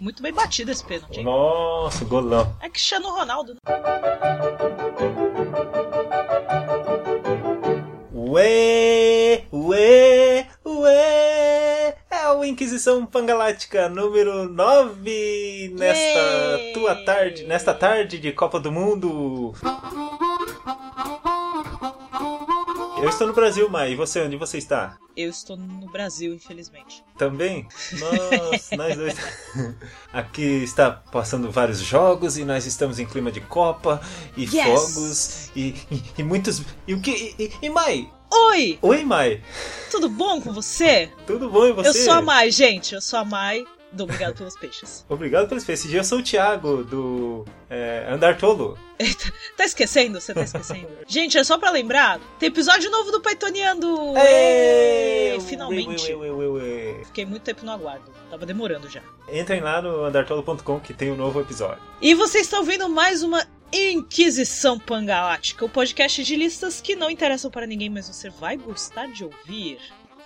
[0.00, 1.18] Muito bem batido esse pênalti.
[1.18, 1.24] hein?
[1.24, 2.56] Nossa, golão.
[2.60, 3.54] É Cristiano Ronaldo.
[3.54, 3.60] né?
[8.12, 11.96] Ué, ué, ué.
[12.10, 16.18] É o Inquisição Pangalática número 9 nesta
[16.58, 16.72] Yay!
[16.72, 19.52] tua tarde, nesta tarde de Copa do Mundo.
[23.02, 23.92] Eu estou no Brasil, Mai.
[23.92, 24.98] E você, onde você está?
[25.16, 27.02] Eu estou no Brasil, infelizmente.
[27.16, 27.66] Também?
[27.98, 29.14] Nossa, nós dois.
[30.12, 34.02] Aqui está passando vários jogos e nós estamos em clima de Copa
[34.36, 34.64] e Yes!
[34.64, 36.62] fogos e, e, e muitos.
[36.86, 37.34] E o que?
[37.38, 38.10] E, e, e Mai?
[38.32, 38.78] Oi!
[38.82, 39.42] Oi, Mai.
[39.90, 41.10] Tudo bom com você?
[41.26, 41.88] Tudo bom e você?
[41.88, 42.94] Eu sou a Mai, gente.
[42.94, 43.64] Eu sou a Mai.
[43.92, 45.04] Do Obrigado pelos Peixes.
[45.10, 45.72] Obrigado pelo espaço.
[45.72, 48.78] Esse dia eu sou o Thiago, do é, Andar Tolo.
[48.98, 50.20] Eita, tá esquecendo?
[50.20, 50.88] Você tá esquecendo?
[51.08, 54.14] gente, é só pra lembrar: tem episódio novo do Paitoneando!
[54.16, 56.14] Ê, Finalmente!
[57.06, 58.10] Fiquei muito tempo no aguardo.
[58.30, 59.02] Tava demorando já.
[59.32, 61.82] Entrem lá no andartolo.com que tem um novo episódio.
[62.00, 67.50] E vocês estão vendo mais uma Inquisição Pangalática, o podcast de listas que não interessam
[67.50, 69.78] para ninguém, mas você vai gostar de ouvir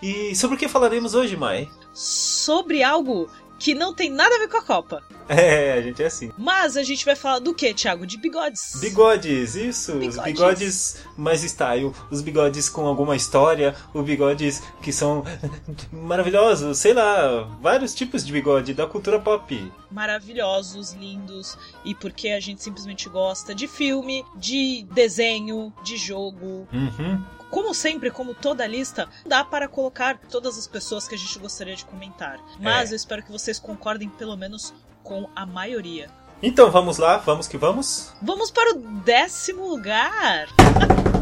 [0.03, 1.69] E sobre o que falaremos hoje, Mai?
[1.95, 3.31] sobre algo
[3.65, 5.03] que não tem nada a ver com a Copa.
[5.34, 6.30] É, a gente é assim.
[6.36, 8.06] Mas a gente vai falar do que, Thiago?
[8.06, 8.72] De bigodes.
[8.80, 9.92] Bigodes, isso.
[9.92, 10.25] Os Bigodes.
[10.25, 11.92] bigodes mais style.
[12.11, 13.75] Os bigodes com alguma história.
[13.92, 15.25] Os bigodes que são
[15.92, 16.78] maravilhosos.
[16.78, 19.72] Sei lá, vários tipos de bigode da cultura pop.
[19.91, 26.69] Maravilhosos, lindos, e porque a gente simplesmente gosta de filme, de desenho, de jogo.
[26.72, 27.22] Uhum.
[27.50, 31.77] Como sempre, como toda lista, dá para colocar todas as pessoas que a gente gostaria
[31.77, 32.41] de comentar.
[32.58, 32.95] Mas É.
[32.95, 34.75] eu espero que vocês concordem pelo menos
[35.05, 36.09] com a maioria.
[36.43, 38.13] Então vamos lá, vamos que vamos.
[38.21, 40.49] Vamos para o décimo lugar.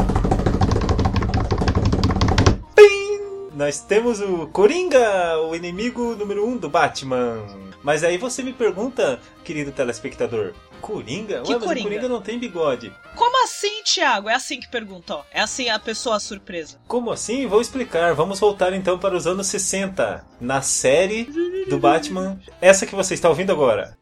[3.54, 7.44] Nós temos o Coringa, o inimigo número um do Batman.
[7.82, 11.42] Mas aí você me pergunta, querido telespectador, Coringa?
[11.42, 11.80] Que Ué, Coringa?
[11.80, 12.92] o Coringa não tem bigode.
[13.14, 14.28] Como assim, Thiago?
[14.28, 15.24] É assim que pergunta, ó.
[15.30, 16.78] É assim a pessoa surpresa.
[16.88, 17.46] Como assim?
[17.46, 18.14] Vou explicar.
[18.14, 20.24] Vamos voltar então para os anos 60.
[20.40, 21.24] Na série
[21.68, 23.96] do Batman, essa que você está ouvindo agora.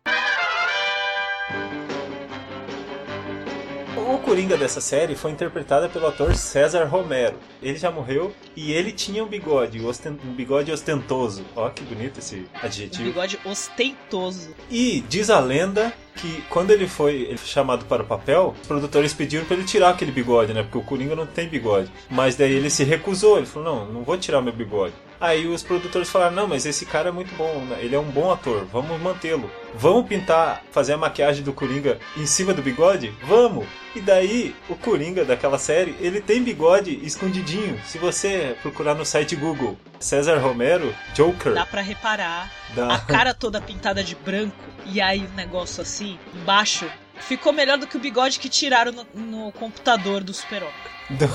[3.97, 7.37] O Coringa dessa série foi interpretada pelo ator César Romero.
[7.63, 11.45] Ele já morreu e ele tinha um bigode, um bigode ostentoso.
[11.57, 13.05] Ó, que bonito esse Um adjetivo.
[13.05, 14.51] bigode ostentoso.
[14.71, 18.67] E diz a lenda que quando ele foi ele foi chamado para o papel, os
[18.67, 20.63] produtores pediram para ele tirar aquele bigode, né?
[20.65, 21.91] Porque o Coringa não tem bigode.
[22.11, 24.93] Mas daí ele se recusou, ele falou: "Não, não vou tirar meu bigode".
[25.21, 27.79] Aí os produtores falaram: "Não, mas esse cara é muito bom, né?
[27.81, 29.51] ele é um bom ator, vamos mantê-lo.
[29.75, 33.13] Vamos pintar, fazer a maquiagem do Coringa em cima do bigode?
[33.25, 33.67] Vamos".
[33.95, 37.79] E daí o Coringa daquela série, ele tem bigode escondidinho.
[37.85, 43.35] Se você procurar no site Google, César Romero, Joker, Dá pra reparar da- a cara
[43.35, 44.55] toda pintada de branco
[44.87, 46.87] e aí o negócio assim, embaixo,
[47.21, 50.75] ficou melhor do que o bigode que tiraram no, no computador do super-homem.
[51.11, 51.27] do-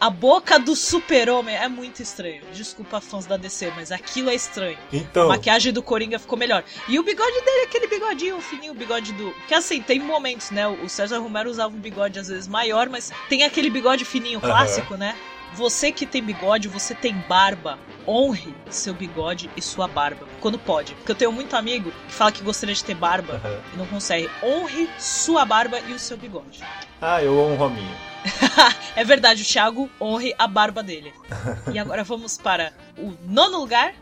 [0.00, 2.42] A boca do super-homem é muito estranho.
[2.52, 4.76] Desculpa fãs da DC, mas aquilo é estranho.
[4.92, 6.62] A então, maquiagem do Coringa ficou melhor.
[6.88, 9.32] E o bigode dele, é aquele bigodinho fininho, o bigode do.
[9.48, 10.66] Que assim, tem momentos, né?
[10.66, 14.96] O César Romero usava um bigode às vezes maior, mas tem aquele bigode fininho clássico,
[14.96, 15.16] né?
[15.54, 17.78] Você que tem bigode, você tem barba,
[18.08, 20.26] honre seu bigode e sua barba.
[20.40, 20.96] Quando pode.
[20.96, 23.60] Porque eu tenho muito amigo que fala que gostaria de ter barba Aham.
[23.72, 24.28] e não consegue.
[24.42, 26.60] Honre sua barba e o seu bigode.
[27.00, 27.96] Ah, eu honro a minha.
[28.96, 31.14] é verdade, o Thiago honre a barba dele.
[31.72, 33.94] e agora vamos para o nono lugar.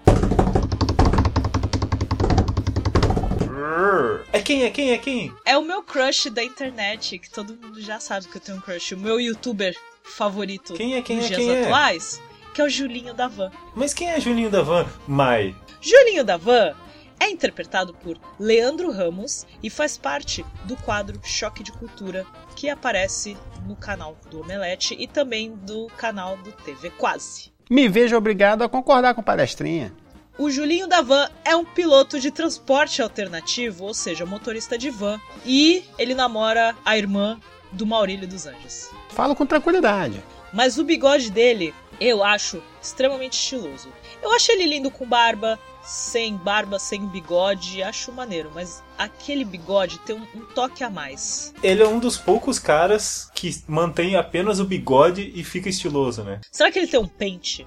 [4.32, 4.64] É quem?
[4.64, 4.92] É quem?
[4.92, 5.34] É quem?
[5.44, 8.60] É o meu crush da internet, que todo mundo já sabe que eu tenho um
[8.60, 8.94] crush.
[8.94, 9.76] O meu youtuber
[10.12, 11.02] favorito Quem é?
[11.02, 11.28] Quem nos é?
[11.28, 11.64] dias Quem é?
[11.64, 12.22] atuais,
[12.54, 13.50] que é o Julinho da Van.
[13.74, 14.86] Mas quem é Julinho da Van?
[15.06, 15.54] Mai.
[15.80, 16.74] Julinho da Van
[17.18, 23.36] é interpretado por Leandro Ramos e faz parte do quadro Choque de Cultura, que aparece
[23.66, 27.52] no canal do Omelete e também do canal do TV Quase.
[27.70, 29.94] Me vejo obrigado a concordar com o palestrinha.
[30.36, 35.20] O Julinho da Van é um piloto de transporte alternativo, ou seja, motorista de van,
[35.44, 37.38] e ele namora a irmã
[37.70, 38.90] do Maurílio dos Anjos.
[39.14, 40.22] Falo com tranquilidade.
[40.52, 43.88] Mas o bigode dele eu acho extremamente estiloso.
[44.22, 49.98] Eu acho ele lindo com barba, sem barba, sem bigode, acho maneiro, mas aquele bigode
[50.00, 51.52] tem um, um toque a mais.
[51.62, 56.40] Ele é um dos poucos caras que mantém apenas o bigode e fica estiloso, né?
[56.50, 57.66] Será que ele tem um pente?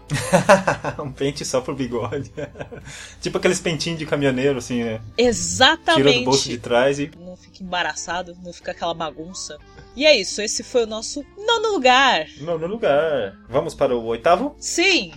[1.00, 2.32] um pente só pro bigode.
[3.22, 5.02] tipo aqueles pentinhos de caminhoneiro, assim, né?
[5.18, 6.04] Exatamente.
[6.04, 7.12] Tira do bolso de trás e.
[7.20, 9.58] Não fica embaraçado, não fica aquela bagunça.
[9.96, 12.28] E é isso, esse foi o nosso nono lugar.
[12.42, 13.38] Não, no lugar.
[13.50, 14.56] Vamos para o oitavo?
[14.60, 15.14] Sim,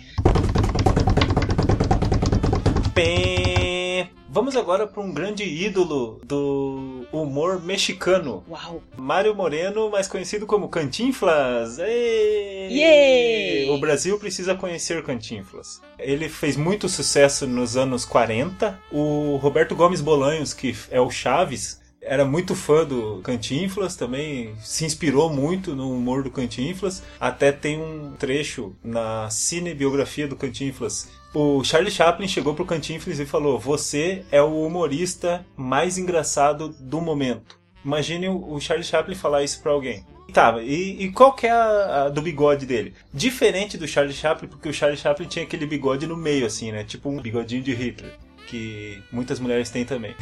[2.99, 4.11] Pé.
[4.29, 8.43] Vamos agora para um grande ídolo do humor mexicano.
[8.51, 8.83] Uau!
[8.97, 11.79] Mário Moreno, mais conhecido como Cantinflas.
[11.79, 12.69] Ei!
[12.73, 13.71] Yay!
[13.71, 15.81] O Brasil precisa conhecer Cantinflas.
[15.97, 18.77] Ele fez muito sucesso nos anos 40.
[18.91, 24.85] O Roberto Gomes Bolanhos, que é o Chaves, era muito fã do Cantinflas, também se
[24.85, 27.03] inspirou muito no humor do Cantinflas.
[27.21, 31.09] Até tem um trecho na cinebiografia do Cantinflas.
[31.35, 37.01] O Charlie Chaplin chegou pro Cantinflas e falou: Você é o humorista mais engraçado do
[37.01, 37.59] momento.
[37.85, 40.05] Imagine o Charlie Chaplin falar isso pra alguém.
[40.33, 42.95] Tá, e, e qual que é a, a do bigode dele?
[43.13, 46.85] Diferente do Charlie Chaplin, porque o Charlie Chaplin tinha aquele bigode no meio, assim, né?
[46.85, 50.17] Tipo um bigodinho de Hitler que muitas mulheres têm também.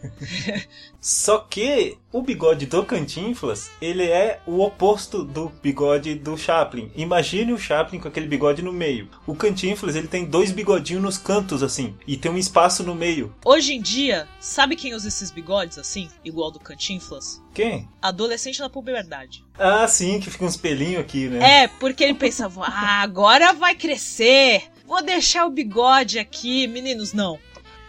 [0.98, 6.90] Só que o bigode do Cantinflas, ele é o oposto do bigode do Chaplin.
[6.96, 9.10] Imagine o Chaplin com aquele bigode no meio.
[9.26, 13.34] O Cantinflas, ele tem dois bigodinhos nos cantos, assim, e tem um espaço no meio.
[13.44, 17.42] Hoje em dia, sabe quem usa esses bigodes assim, igual do Cantinflas?
[17.52, 17.86] Quem?
[18.00, 19.44] Adolescente na puberdade.
[19.58, 21.64] Ah, sim, que fica uns pelinhos aqui, né?
[21.64, 24.62] É, porque ele pensava, ah, agora vai crescer.
[24.86, 26.66] Vou deixar o bigode aqui.
[26.66, 27.38] Meninos, não.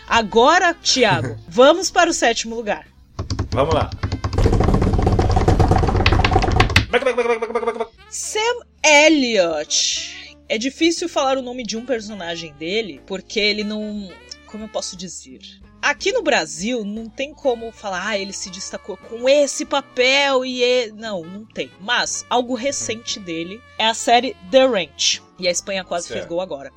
[0.07, 2.87] Agora, Thiago, vamos para o sétimo lugar.
[3.51, 3.89] Vamos lá.
[8.09, 8.39] Sam
[8.83, 10.37] Elliott.
[10.47, 14.09] É difícil falar o nome de um personagem dele, porque ele não.
[14.45, 15.41] Como eu posso dizer?
[15.85, 20.63] Aqui no Brasil não tem como falar, ah, ele se destacou com esse papel e.
[20.63, 20.91] E...
[20.91, 21.71] Não, não tem.
[21.79, 25.21] Mas algo recente dele é a série The Ranch.
[25.37, 26.17] E a Espanha quase Certo.
[26.17, 26.71] fez gol agora.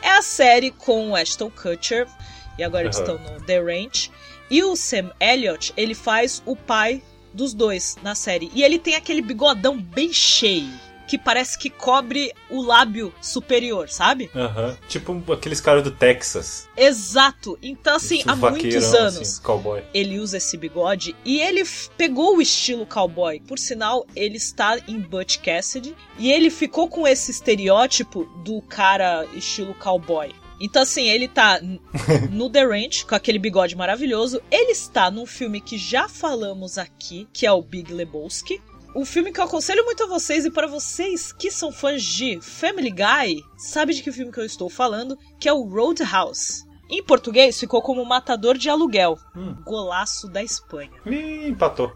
[0.00, 2.08] É a série com o Ashton Kutcher.
[2.56, 3.16] E agora eles Aham.
[3.16, 4.10] estão no The Ranch.
[4.50, 7.02] E o Sam Elliott, ele faz o pai
[7.34, 8.50] dos dois na série.
[8.54, 10.72] E ele tem aquele bigodão bem cheio.
[11.06, 14.30] Que parece que cobre o lábio superior, sabe?
[14.34, 14.76] Aham.
[14.88, 16.68] Tipo aqueles caras do Texas.
[16.76, 17.58] Exato.
[17.62, 19.82] Então, assim, há muitos Vaqueirão, anos assim, cowboy.
[19.92, 21.62] ele usa esse bigode e ele
[21.96, 23.40] pegou o estilo cowboy.
[23.40, 29.26] Por sinal, ele está em Butch Cassidy e ele ficou com esse estereótipo do cara
[29.34, 30.34] estilo cowboy.
[30.60, 31.60] Então, assim, ele tá
[32.30, 34.40] no The Ranch com aquele bigode maravilhoso.
[34.50, 38.62] Ele está num filme que já falamos aqui, que é o Big Lebowski.
[38.94, 42.40] Um filme que eu aconselho muito a vocês e para vocês que são fãs de
[42.40, 46.62] Family Guy, sabe de que filme que eu estou falando, que é o Roadhouse.
[46.88, 49.56] Em português ficou como Matador de Aluguel, Hum.
[49.64, 50.90] golaço da Espanha.
[51.06, 51.92] Ih, empatou.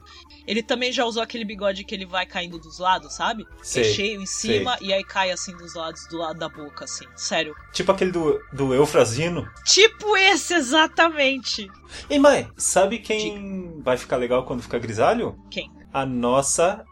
[0.46, 3.46] Ele também já usou aquele bigode que ele vai caindo dos lados, sabe?
[3.62, 6.84] Sei, é cheio em cima e aí cai assim dos lados, do lado da boca,
[6.86, 7.04] assim.
[7.14, 7.54] Sério.
[7.72, 9.46] Tipo aquele do, do Eufrazino.
[9.66, 11.70] Tipo esse, exatamente.
[12.08, 15.38] E mãe, sabe quem vai ficar legal quando ficar grisalho?
[15.50, 15.70] Quem?
[15.92, 16.84] A nossa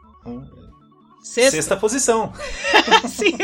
[1.23, 1.51] Sexta.
[1.51, 2.33] sexta posição.
[3.09, 3.37] Sim.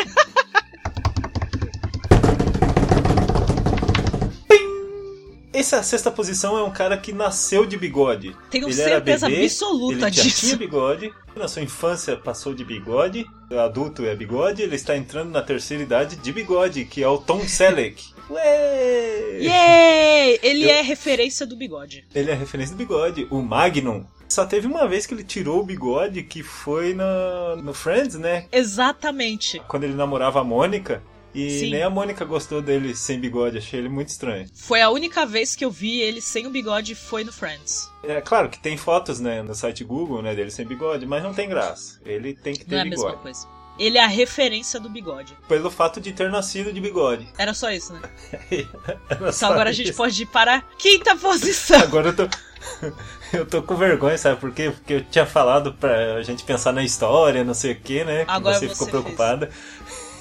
[5.55, 8.35] Essa sexta posição é um cara que nasceu de bigode.
[8.51, 10.47] Tenho Ele era certeza bebê, absoluta ele disso.
[10.47, 11.13] tinha bigode.
[11.37, 13.27] Na sua infância passou de bigode.
[13.63, 14.63] Adulto é bigode.
[14.63, 18.03] Ele está entrando na terceira idade de bigode, que é o Tom Selleck.
[18.31, 19.39] Ué!
[19.43, 20.41] Yay!
[20.43, 22.07] Ele Eu- é referência do bigode.
[22.15, 23.27] Ele é referência do bigode.
[23.31, 24.07] O Magnum.
[24.33, 28.47] Só teve uma vez que ele tirou o bigode, que foi na, no Friends, né?
[28.51, 29.61] Exatamente.
[29.69, 31.03] Quando ele namorava a Mônica.
[31.35, 31.71] E Sim.
[31.71, 33.59] nem a Mônica gostou dele sem bigode.
[33.59, 34.47] Achei ele muito estranho.
[34.55, 37.91] Foi a única vez que eu vi ele sem o bigode foi no Friends.
[38.03, 41.33] É claro que tem fotos, né, no site Google, né, dele sem bigode, mas não
[41.35, 42.01] tem graça.
[42.05, 43.03] Ele tem que ter Não é a bigode.
[43.07, 43.49] mesma coisa.
[43.79, 45.35] Ele é a referência do bigode.
[45.49, 47.27] Pelo fato de ter nascido de bigode.
[47.39, 48.01] Era só isso, né?
[48.51, 49.97] Era Então só agora a gente isso.
[49.97, 51.81] pode ir para a quinta posição.
[51.81, 52.29] Agora eu tô.
[53.33, 54.71] Eu tô com vergonha, sabe por quê?
[54.71, 58.25] Porque eu tinha falado pra gente pensar na história, não sei o que, né?
[58.25, 59.03] Que Agora você você ficou fez.
[59.03, 59.51] preocupada.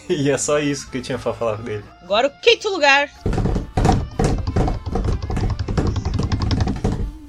[0.09, 1.85] E é só isso que eu tinha pra falar dele.
[2.01, 3.09] Agora o quinto lugar.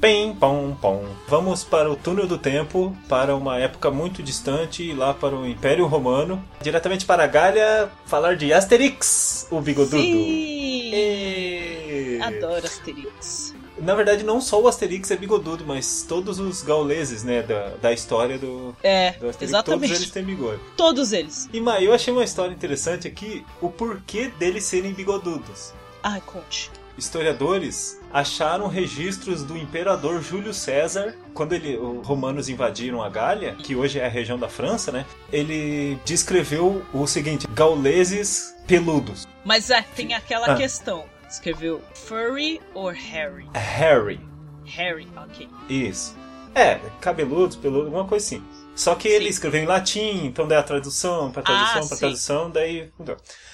[0.00, 1.04] Pim, pom, pom.
[1.28, 5.86] Vamos para o túnel do tempo, para uma época muito distante, lá para o Império
[5.86, 6.42] Romano.
[6.60, 10.02] Diretamente para a Galha, falar de Asterix, o bigodudo.
[10.02, 10.90] Sim!
[10.92, 12.18] E...
[12.20, 13.51] Adoro Asterix.
[13.82, 17.92] Na verdade, não só o Asterix é bigodudo, mas todos os gauleses, né, da, da
[17.92, 19.80] história do, É, do Asterix, exatamente.
[19.88, 20.60] todos eles têm bigode.
[20.76, 21.48] Todos eles.
[21.52, 25.72] E, Mai, eu achei uma história interessante aqui, o porquê deles serem bigodudos.
[26.02, 26.70] Ai, conte.
[26.96, 33.74] Historiadores acharam registros do imperador Júlio César, quando ele, os romanos invadiram a Gália, que
[33.74, 35.06] hoje é a região da França, né?
[35.32, 39.26] Ele descreveu o seguinte: gauleses peludos.
[39.44, 40.56] Mas é, tem aquela Ah.
[40.56, 41.04] questão.
[41.32, 43.48] Escreveu furry ou Harry?
[43.54, 44.20] Harry.
[44.66, 45.48] Harry, ok.
[45.66, 46.14] Isso.
[46.54, 48.42] É, cabeludos, peludos, alguma coisa assim.
[48.76, 51.96] Só que ele escreveu em latim, então daí a tradução, para tradução, Ah, para sim.
[51.96, 52.90] tradução, daí.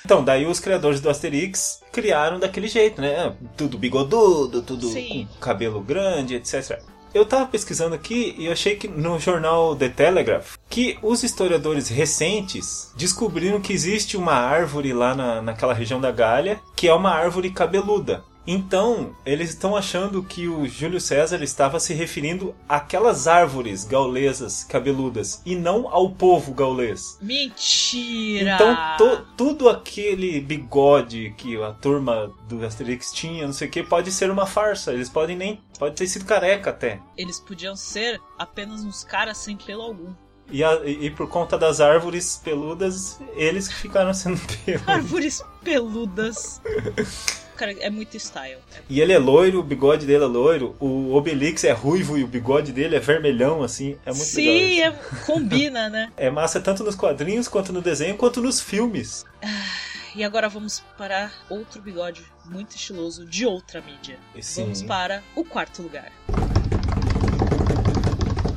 [0.05, 3.33] Então, daí os criadores do Asterix criaram daquele jeito, né?
[3.57, 5.29] Tudo bigodudo, tudo Sim.
[5.33, 6.83] com cabelo grande, etc.
[7.15, 12.93] Eu tava pesquisando aqui e achei que no jornal The Telegraph que os historiadores recentes
[12.97, 17.51] descobriram que existe uma árvore lá na, naquela região da Gália que é uma árvore
[17.51, 18.23] cabeluda.
[18.51, 25.43] Então, eles estão achando que o Júlio César estava se referindo àquelas árvores gaulesas cabeludas
[25.45, 27.19] e não ao povo gaulês.
[27.21, 28.55] Mentira!
[28.55, 34.11] Então, tudo aquele bigode que a turma do Asterix tinha, não sei o que, pode
[34.11, 34.95] ser uma farsa.
[34.95, 35.61] Eles podem nem.
[35.79, 36.99] Pode ter sido careca até.
[37.19, 40.15] Eles podiam ser apenas uns caras sem pelo algum.
[40.51, 44.89] E, a- e- por conta das árvores peludas, eles que ficaram sendo peludos.
[44.89, 46.61] Árvores peludas.
[47.57, 48.55] Cara, é muito style.
[48.75, 52.23] É- E ele é loiro, o bigode dele é loiro, o Obelix é ruivo e
[52.25, 53.97] o bigode dele é vermelhão, assim.
[54.07, 54.93] É muito Sim, legal.
[54.93, 55.27] é- isso.
[55.27, 56.11] combina, né?
[56.17, 59.27] É massa tanto nos quadrinhos, quanto no desenho, quanto nos filmes.
[60.15, 64.19] E agora vamos para outro bigode muito estiloso de outra mídia.
[64.41, 64.63] Sim.
[64.63, 66.11] Vamos para o quarto lugar.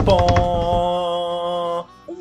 [0.06, 1.61] Pom!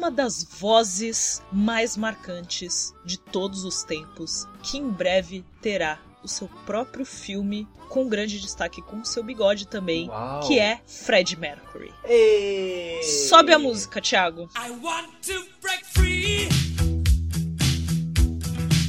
[0.01, 6.49] Uma das vozes mais marcantes de todos os tempos, que em breve terá o seu
[6.65, 10.41] próprio filme com grande destaque com o seu bigode também, Uau.
[10.41, 11.93] que é Fred Mercury.
[12.05, 13.03] Ei!
[13.29, 14.49] Sobe a música, Thiago.
[14.57, 16.49] I want to break free.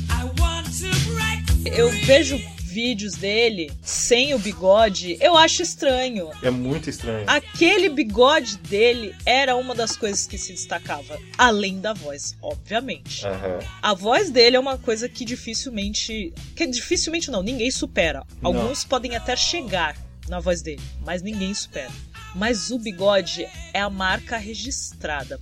[0.08, 1.78] I want to break free.
[1.78, 2.40] Eu vejo
[2.72, 6.30] vídeos dele sem o bigode, eu acho estranho.
[6.42, 7.26] É muito estranho.
[7.28, 13.26] Aquele bigode dele era uma das coisas que se destacava, além da voz, obviamente.
[13.28, 13.60] Aham.
[13.82, 16.34] A voz dele é uma coisa que dificilmente.
[16.56, 18.24] Que dificilmente não, ninguém supera.
[18.42, 18.52] Não.
[18.56, 19.96] Alguns podem até chegar
[20.30, 21.92] na voz dele, mas ninguém supera.
[22.34, 25.40] Mas o bigode é a marca registrada.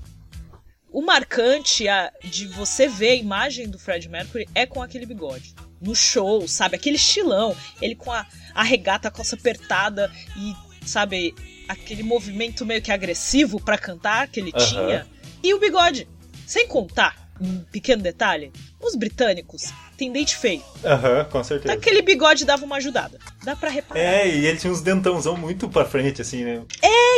[0.91, 5.53] O marcante a- de você ver a imagem do Fred Mercury é com aquele bigode.
[5.81, 6.75] No show, sabe?
[6.75, 7.55] Aquele estilão.
[7.81, 10.53] Ele com a, a regata, a calça apertada e,
[10.85, 11.33] sabe,
[11.67, 14.65] aquele movimento meio que agressivo pra cantar que ele Aham.
[14.65, 15.07] tinha.
[15.43, 16.07] E o bigode.
[16.45, 20.63] Sem contar, um pequeno detalhe, os britânicos têm dente feio.
[20.83, 21.73] Aham, com certeza.
[21.73, 23.19] Aquele bigode dava uma ajudada.
[23.43, 24.01] Dá pra reparar.
[24.01, 26.63] É, e ele tinha uns dentãozão muito pra frente, assim, né?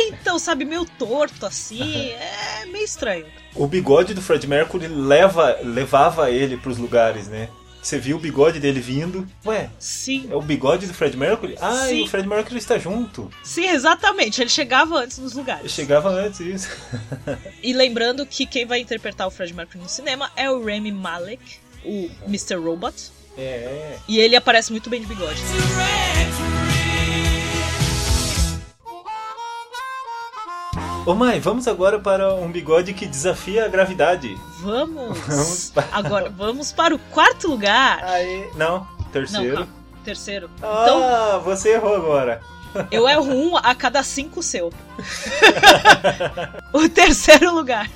[0.08, 2.10] Então, sabe, meio torto assim.
[2.10, 3.26] É meio estranho.
[3.54, 7.48] O bigode do Fred Mercury leva, levava ele pros lugares, né?
[7.82, 9.26] Você viu o bigode dele vindo.
[9.44, 10.28] Ué, Sim.
[10.30, 11.56] é o bigode do Fred Mercury?
[11.60, 11.96] Ah, Sim.
[11.96, 13.28] e o Fred Mercury está junto.
[13.42, 14.40] Sim, exatamente.
[14.40, 15.72] Ele chegava antes nos Ele lugares.
[15.72, 16.68] chegava antes, isso.
[17.62, 21.42] E lembrando que quem vai interpretar o Fred Mercury no cinema é o Rami Malek,
[21.84, 22.54] o Mr.
[22.54, 22.94] Robot.
[23.36, 23.96] É.
[24.06, 25.40] E ele aparece muito bem de bigode.
[31.04, 34.38] Ô mãe, vamos agora para um bigode que desafia a gravidade.
[34.60, 35.18] Vamos!
[35.26, 38.04] Vamos para- Agora, vamos para o quarto lugar.
[38.04, 38.48] Aí.
[38.54, 39.56] Não, Não, terceiro.
[39.56, 39.68] calma.
[40.04, 40.50] Terceiro.
[40.56, 42.40] Então, Ah, você errou agora.
[42.90, 44.72] eu erro um a cada cinco seu.
[46.72, 47.90] o terceiro lugar.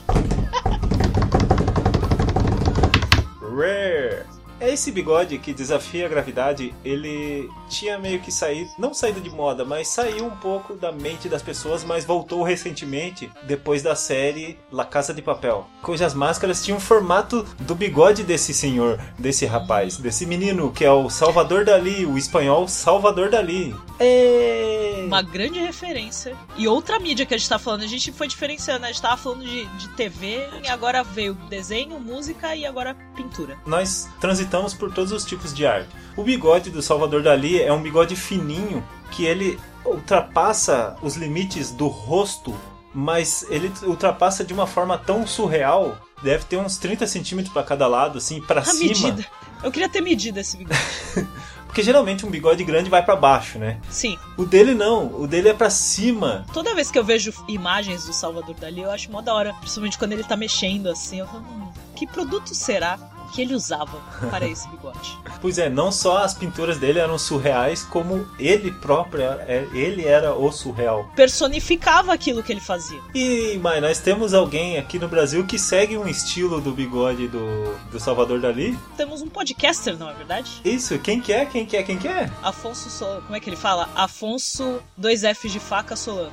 [3.41, 4.25] Rare.
[4.59, 9.29] É esse bigode que desafia a gravidade, ele tinha meio que saído, não saído de
[9.29, 14.59] moda, mas saiu um pouco da mente das pessoas, mas voltou recentemente depois da série
[14.73, 19.99] La Casa de Papel, cujas máscaras tinham o formato do bigode desse senhor, desse rapaz,
[19.99, 23.75] desse menino que é o Salvador Dali, o espanhol Salvador Dali.
[24.01, 25.05] É...
[25.07, 26.35] Uma grande referência.
[26.57, 28.89] E outra mídia que a gente tá falando, a gente foi diferenciando, né?
[28.89, 33.57] a gente tava falando de, de TV e agora veio desenho, música e agora pintura.
[33.67, 34.46] nós transitamos
[34.79, 35.89] por todos os tipos de arte.
[36.17, 41.89] O bigode do Salvador Dali é um bigode fininho que ele ultrapassa os limites do
[41.89, 42.55] rosto,
[42.95, 45.97] mas ele ultrapassa de uma forma tão surreal.
[46.23, 48.89] Deve ter uns 30 centímetros para cada lado, assim, para A cima.
[48.89, 49.27] medida.
[49.63, 50.79] Eu queria ter medido esse bigode.
[51.67, 53.79] Porque geralmente um bigode grande vai para baixo, né?
[53.91, 54.19] Sim.
[54.39, 56.47] O dele não, o dele é para cima.
[56.55, 59.53] Toda vez que eu vejo imagens do Salvador Dali, eu acho mó da hora.
[59.61, 61.19] Principalmente quando ele tá mexendo assim.
[61.19, 62.99] Eu falo, hum, que produto será
[63.33, 63.99] que ele usava
[64.31, 65.17] para esse bigode?
[65.41, 70.35] Pois é, não só as pinturas dele eram surreais, como ele próprio, é- ele era
[70.35, 71.09] o surreal.
[71.15, 72.99] Personificava aquilo que ele fazia.
[73.15, 77.77] E, mãe, nós temos alguém aqui no Brasil que segue um estilo do bigode do,
[77.93, 78.77] do Salvador Dali?
[78.97, 80.51] Temos um podcaster, não é verdade?
[80.65, 81.45] Isso, quem que é?
[81.45, 81.83] Quem que é?
[81.83, 82.31] Quem que é?
[82.43, 83.23] Afonso Solano.
[83.23, 83.89] Como é que ele fala?
[83.95, 86.33] Afonso 2F de faca Solano.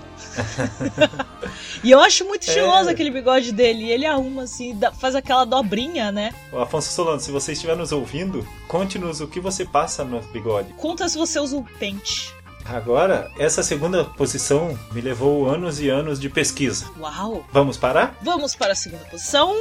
[1.83, 2.91] e eu acho muito estiloso É.
[2.93, 3.89] aquele bigode dele.
[3.91, 6.33] Ele arruma assim, faz aquela dobrinha, né?
[6.51, 10.73] O Afonso Solano, se você estiver nos ouvindo, conte-nos o que você passa no bigode.
[10.73, 12.33] Conta se você usa o pente.
[12.65, 16.85] Agora, essa segunda posição me levou anos e anos de pesquisa.
[16.97, 17.45] Uau!
[17.51, 18.17] Vamos parar?
[18.21, 19.53] Vamos para a segunda posição.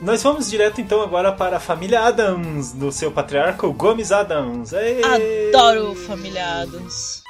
[0.00, 4.72] Nós vamos direto então agora para a família Adams, do seu patriarca Gomes Adams.
[4.72, 5.00] Ê!
[5.52, 7.24] Adoro Família Adams.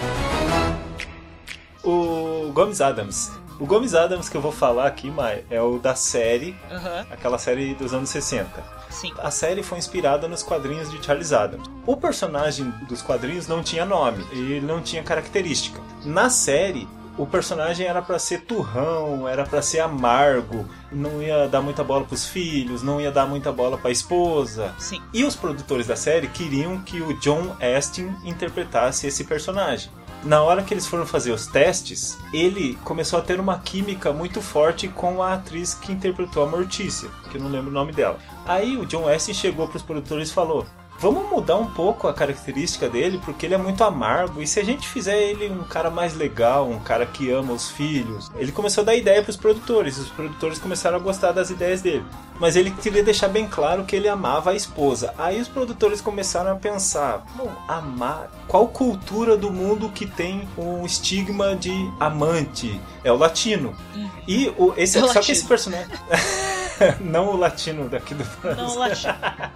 [1.82, 3.30] O Gomes Adams.
[3.58, 7.38] O Gomes Adams que eu vou falar aqui, Mai, é o da série, Aham, aquela
[7.38, 8.62] série dos anos 60.
[8.90, 9.12] sim.
[9.18, 11.68] A série foi inspirada nos quadrinhos de Charles Adams.
[11.86, 15.80] O personagem dos quadrinhos não tinha nome e não tinha característica.
[16.04, 16.86] Na série,
[17.16, 22.04] o personagem era pra ser turrão, era pra ser amargo, não ia dar muita bola
[22.04, 24.74] pros filhos, não ia dar muita bola pra esposa.
[24.78, 25.00] Sim.
[25.14, 29.90] E os produtores da série queriam que o John Astin interpretasse esse personagem.
[30.24, 34.42] Na hora que eles foram fazer os testes, ele começou a ter uma química muito
[34.42, 38.18] forte com a atriz que interpretou a Mortícia, que eu não lembro o nome dela.
[38.44, 40.66] Aí o John Astin chegou para os produtores e falou:
[40.98, 44.40] Vamos mudar um pouco a característica dele, porque ele é muito amargo.
[44.42, 47.68] E se a gente fizer ele um cara mais legal, um cara que ama os
[47.70, 48.30] filhos?
[48.36, 49.98] Ele começou a dar ideia para os produtores.
[49.98, 52.04] Os produtores começaram a gostar das ideias dele.
[52.40, 55.12] Mas ele queria deixar bem claro que ele amava a esposa.
[55.18, 58.30] Aí os produtores começaram a pensar: Bom, amar.
[58.48, 62.80] Qual cultura do mundo que tem um estigma de amante?
[63.04, 63.74] É o latino.
[64.26, 65.32] E o, esse, É o só que latino.
[65.38, 65.88] esse personagem.
[67.00, 68.64] não o latino daqui do Brasil.
[68.64, 69.14] Não, latino.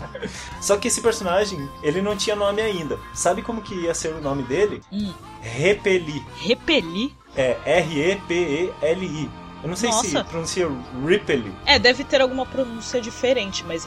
[0.60, 2.98] Só que esse personagem, ele não tinha nome ainda.
[3.14, 4.80] Sabe como que ia ser o nome dele?
[4.92, 5.12] Hum.
[5.40, 6.24] Repeli.
[6.36, 7.14] Repeli?
[7.36, 9.30] É R-E-P-E-L-I.
[9.62, 10.24] Eu não sei se Nossa.
[10.24, 10.68] pronuncia
[11.04, 11.52] Ripley.
[11.66, 13.86] É, deve ter alguma pronúncia diferente, mas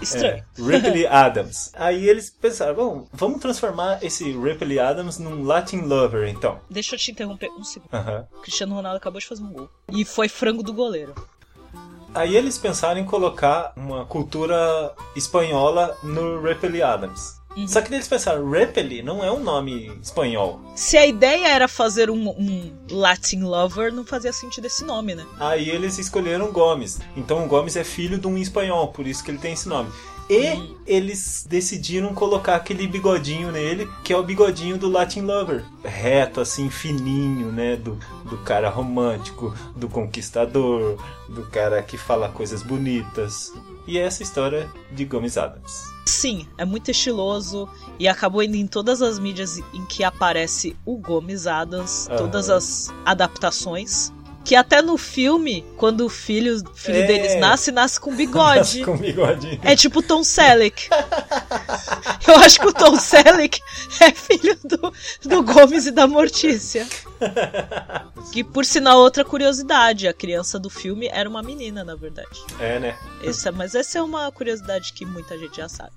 [0.00, 0.44] estranho.
[0.58, 1.72] É, Ripley Adams.
[1.74, 6.60] Aí eles pensaram, bom, vamos transformar esse Ripley Adams num Latin Lover, então.
[6.70, 7.92] Deixa eu te interromper um segundo.
[7.92, 8.26] Aham.
[8.32, 9.68] O Cristiano Ronaldo acabou de fazer um gol.
[9.92, 11.14] E foi frango do goleiro.
[12.14, 17.40] Aí eles pensaram em colocar uma cultura espanhola no Ripley Adams.
[17.56, 17.66] Uhum.
[17.66, 20.60] Só que eles pensaram, Ripley não é um nome espanhol.
[20.74, 25.26] Se a ideia era fazer um, um Latin Lover, não fazia sentido esse nome, né?
[25.38, 27.00] Aí eles escolheram Gomes.
[27.16, 29.90] Então o Gomes é filho de um espanhol, por isso que ele tem esse nome.
[30.30, 35.64] E eles decidiram colocar aquele bigodinho nele, que é o bigodinho do Latin Lover.
[35.82, 37.74] Reto, assim, fininho, né?
[37.74, 40.96] Do, do cara romântico, do conquistador,
[41.28, 43.52] do cara que fala coisas bonitas.
[43.88, 45.90] E é essa história de Gomes Adams.
[46.06, 50.96] Sim, é muito estiloso e acabou indo em todas as mídias em que aparece o
[50.96, 54.12] Gomes Adams, todas as adaptações.
[54.44, 57.06] Que até no filme, quando o filho, filho É.
[57.06, 58.84] deles nasce, nasce com bigode.
[58.84, 59.60] Com bigodinho.
[59.62, 60.88] É tipo o Tom Selleck.
[62.26, 63.60] Eu acho que o Tom Selleck
[64.00, 64.92] é filho do,
[65.28, 66.86] do Gomes e da Mortícia.
[68.32, 72.40] Que por sinal, outra curiosidade, a criança do filme era uma menina, na verdade.
[72.58, 72.96] É, né?
[73.22, 75.92] Esse é- mas essa é uma curiosidade que muita gente já sabe.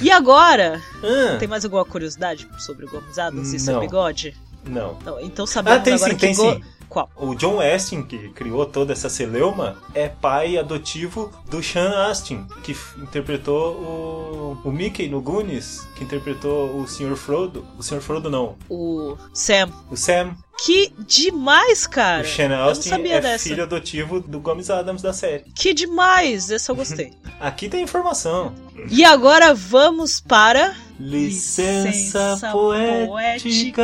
[0.00, 4.36] E agora, Ah, tem mais alguma curiosidade sobre o Gomes Adams e seu bigode?
[4.64, 4.98] não.
[5.04, 6.62] Não, então sabemos Ah, tem agora sim, que tem Go- sim.
[6.88, 7.10] Qual?
[7.16, 12.76] O John Astin, que criou toda essa celeuma, é pai adotivo do Sean Astin, que
[12.98, 17.16] interpretou o, o Mickey no Goonies, que interpretou o Sr.
[17.16, 17.66] Frodo.
[17.78, 18.00] O Sr.
[18.00, 19.70] Frodo não, O Sam.
[19.90, 20.36] o Sam.
[20.58, 22.22] Que demais, cara!
[22.22, 23.44] o Sean sabia é dessa.
[23.46, 25.44] filho adotivo do Gomes Adams da série.
[25.54, 26.50] Que demais!
[26.50, 27.12] Esse eu gostei.
[27.38, 28.54] Aqui tem informação.
[28.90, 33.82] E agora vamos para Licença, Licença poética.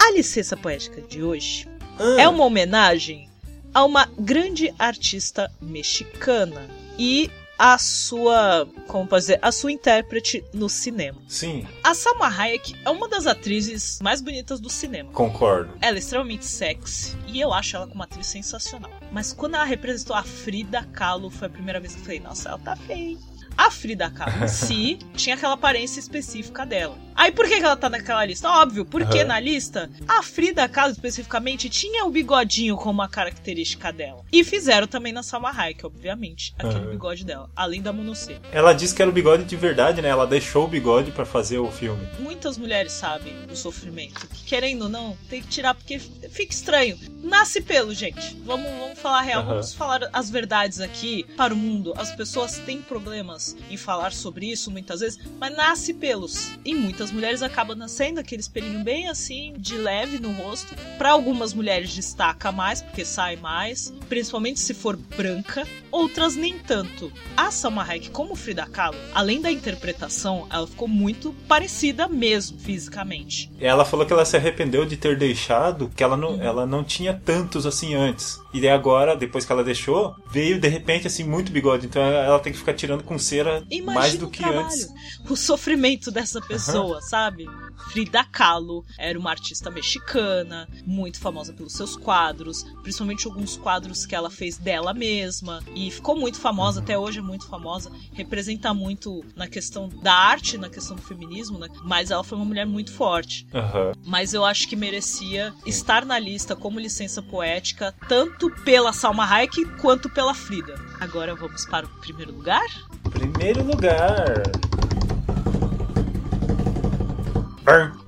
[0.00, 1.68] A licença poética de hoje.
[1.98, 3.28] Ah, É uma homenagem
[3.74, 6.66] a uma grande artista mexicana
[6.98, 11.20] e a sua, como posso dizer, a sua intérprete no cinema.
[11.28, 15.10] Sim, A Salma Hayek é uma das atrizes mais bonitas do cinema.
[15.12, 15.72] concordo.
[15.80, 18.92] Ela é extremamente sexy e eu acho ela como atriz sensacional.
[19.10, 22.48] Mas quando ela representou a Frida Kahlo, foi a primeira vez que eu falei, nossa,
[22.50, 22.96] ela tá feia.
[22.96, 23.18] hein?"
[23.56, 26.96] A Frida Kahlo em si tinha aquela aparência específica dela.
[27.18, 28.48] Aí por que ela tá naquela lista?
[28.48, 29.26] Óbvio, porque Aham.
[29.26, 34.24] na lista a Frida Kahlo especificamente tinha o bigodinho como uma característica dela.
[34.32, 36.90] E fizeram também na Salma Hayek, obviamente, aquele Aham.
[36.90, 38.40] bigode dela, além da monocelha.
[38.52, 40.08] Ela disse que era o bigode de verdade, né?
[40.08, 42.06] Ela deixou o bigode pra fazer o filme.
[42.20, 44.28] Muitas mulheres sabem o sofrimento.
[44.28, 46.96] Que, querendo ou não, tem que tirar porque fica estranho.
[47.20, 48.36] Nasce pelo, gente.
[48.44, 49.40] Vamos, vamos falar a real.
[49.42, 49.50] Aham.
[49.54, 51.92] Vamos falar as verdades aqui para o mundo.
[51.96, 56.52] As pessoas têm problemas em falar sobre isso muitas vezes, mas nasce pelos.
[56.64, 60.74] E muitas mulheres acabam nascendo aquele pelinho bem assim, de leve no rosto.
[60.96, 65.66] Para algumas mulheres destaca mais, porque sai mais, principalmente se for branca.
[65.90, 67.10] Outras nem tanto.
[67.36, 73.50] A Salma Hayek, como Frida Kahlo, além da interpretação, ela ficou muito parecida mesmo, fisicamente.
[73.60, 77.14] Ela falou que ela se arrependeu de ter deixado, que ela não, ela não tinha
[77.14, 78.38] tantos assim antes.
[78.52, 81.86] E daí agora, depois que ela deixou, veio de repente assim muito bigode.
[81.86, 84.88] Então ela tem que ficar tirando com cera Imagina mais do que trabalho, antes.
[85.28, 87.46] O sofrimento dessa pessoa, sabe?
[87.90, 94.14] Frida Kahlo era uma artista mexicana, muito famosa pelos seus quadros, principalmente alguns quadros que
[94.14, 99.24] ela fez dela mesma, e ficou muito famosa, até hoje é muito famosa, representa muito
[99.34, 101.68] na questão da arte, na questão do feminismo, né?
[101.84, 103.46] mas ela foi uma mulher muito forte.
[103.54, 103.92] Aham.
[104.04, 109.64] Mas eu acho que merecia estar na lista como licença poética, tanto pela Salma Hayek
[109.80, 110.74] quanto pela Frida.
[111.00, 112.66] Agora vamos para o primeiro lugar?
[113.10, 114.42] Primeiro lugar.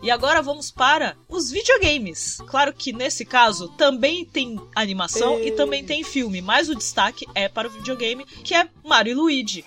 [0.03, 2.39] E agora vamos para os videogames.
[2.47, 7.49] Claro que nesse caso também tem animação e também tem filme, mas o destaque é
[7.49, 9.65] para o videogame, que é Mario e Luigi.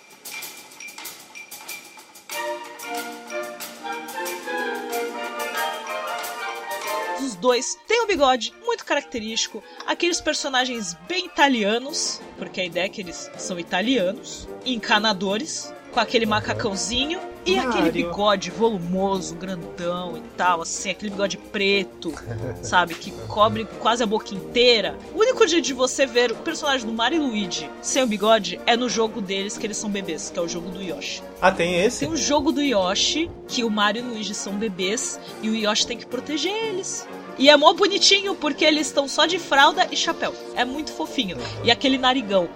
[7.21, 12.89] Os dois têm um bigode muito característico, aqueles personagens bem italianos, porque a ideia é
[12.89, 17.91] que eles são italianos, encanadores, com aquele macacãozinho e aquele Mario.
[17.91, 22.13] bigode volumoso, grandão e tal, assim, aquele bigode preto,
[22.63, 24.97] sabe, que cobre quase a boca inteira.
[25.13, 28.60] O único jeito de você ver o personagem do Mario e Luigi sem o bigode
[28.65, 31.21] é no jogo deles, que eles são bebês, que é o jogo do Yoshi.
[31.41, 31.99] Ah, tem esse?
[31.99, 35.56] Tem um jogo do Yoshi que o Mario e o Luigi são bebês e o
[35.56, 37.06] Yoshi tem que proteger eles.
[37.38, 40.34] E é mó bonitinho porque eles estão só de fralda e chapéu.
[40.56, 41.38] É muito fofinho.
[41.63, 42.47] E aquele narigão.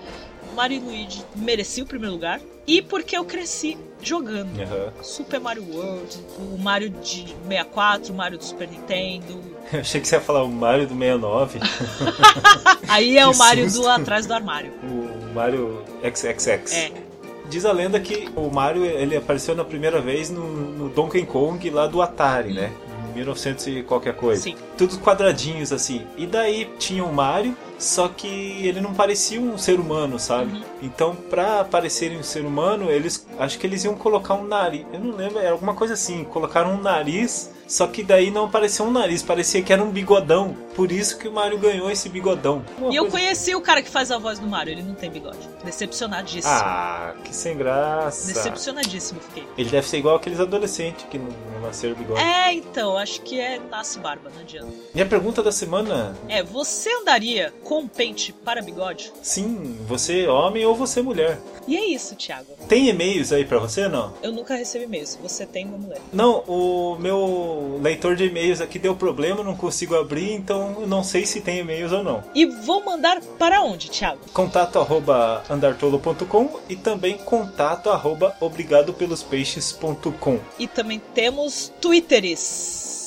[0.57, 2.41] Mario e Luigi mereciam o primeiro lugar.
[2.65, 4.59] E porque eu cresci jogando.
[4.59, 4.91] Aham.
[5.01, 6.17] Super Mario World,
[6.53, 9.39] o Mario de 64, o Mario do Super Nintendo.
[9.71, 11.59] Eu achei que você ia falar o Mario do 69,
[12.87, 13.81] Aí é Que o Mario susto.
[13.83, 14.71] do atrás do armário.
[14.81, 16.73] o Mario XXX.
[16.73, 16.91] É.
[17.49, 21.69] Diz a lenda que o Mario ele apareceu na primeira vez no, no Donkey Kong
[21.69, 22.71] lá do Atari, né?
[23.17, 24.43] Em 1900 e qualquer coisa.
[24.43, 24.55] Sim.
[24.77, 26.05] Tudo quadradinhos assim.
[26.15, 30.51] E daí tinha o Mario, só que ele não parecia um ser humano, sabe?
[30.53, 30.63] Uhum.
[30.83, 34.85] Então, pra parecerem um ser humano, eles acho que eles iam colocar um nariz.
[34.93, 36.23] Eu não lembro, era alguma coisa assim.
[36.25, 40.55] Colocaram um nariz, só que daí não parecia um nariz, parecia que era um bigodão.
[40.75, 42.63] Por isso que o Mario ganhou esse bigodão.
[42.77, 45.09] Uma E eu conheci o cara que faz a voz do Mario, ele não tem
[45.09, 45.49] bigode.
[45.65, 46.53] Decepcionadíssimo.
[46.53, 48.31] Ah, que sem graça.
[48.31, 49.43] Decepcionadíssimo fiquei.
[49.57, 52.21] Ele deve ser igual aqueles adolescentes que não, não nasceram bigode.
[52.21, 54.71] É, então, acho que é nasce barba, não adianta.
[54.93, 56.15] E a pergunta da semana?
[56.29, 59.11] É, você andaria com pente para bigode?
[59.21, 61.39] Sim, você homem ou você mulher?
[61.67, 62.55] E é isso, Thiago.
[62.69, 64.13] Tem e-mails aí pra você ou não?
[64.21, 65.05] Eu nunca recebi e-mail.
[65.05, 65.99] Se você tem, vamos ler.
[66.13, 71.25] Não, o meu leitor de e-mails aqui deu problema, não consigo abrir, então não sei
[71.25, 72.23] se tem e-mails ou não.
[72.33, 74.21] E vou mandar para onde, Thiago?
[74.33, 80.39] Contato arroba andartolo.com e também contato arroba obrigadopelospeixes.com.
[80.59, 82.97] E também temos Twitteres.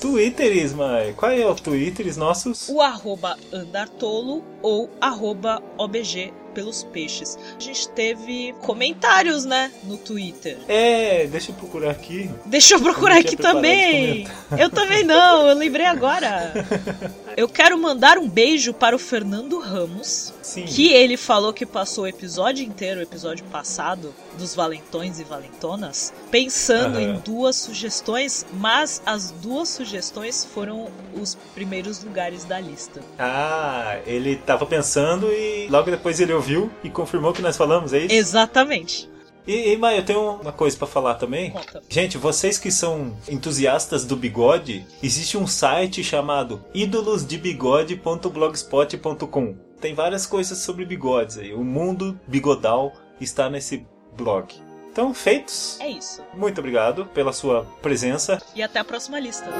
[0.00, 1.12] Twitteres, Mai.
[1.12, 2.70] Qual é o Twitteres nossos?
[2.70, 7.38] O arroba andartolo ou arroba obg pelos peixes.
[7.56, 10.58] A gente teve comentários, né, no Twitter.
[10.68, 12.30] É, deixa eu procurar aqui.
[12.46, 14.26] Deixa eu procurar Eu aqui também.
[14.58, 16.52] Eu também não, eu lembrei agora.
[17.36, 20.64] Eu quero mandar um beijo para o Fernando Ramos, Sim.
[20.64, 26.12] que ele falou que passou o episódio inteiro, o episódio passado, dos valentões e valentonas,
[26.30, 27.02] pensando Aham.
[27.02, 33.00] em duas sugestões, mas as duas sugestões foram os primeiros lugares da lista.
[33.18, 38.00] Ah, ele tava pensando e logo depois ele ouviu e confirmou que nós falamos, é
[38.00, 38.14] isso?
[38.14, 39.09] Exatamente.
[39.50, 41.50] E, e Maia, eu tenho uma coisa pra falar também.
[41.50, 41.82] Conta.
[41.88, 49.56] Gente, vocês que são entusiastas do bigode, existe um site chamado idolosdebigode.blogspot.com.
[49.80, 51.52] Tem várias coisas sobre bigodes aí.
[51.52, 53.84] O mundo bigodal está nesse
[54.16, 54.54] blog.
[54.92, 55.80] Então, feitos.
[55.80, 56.22] É isso.
[56.32, 58.40] Muito obrigado pela sua presença.
[58.54, 59.50] E até a próxima lista.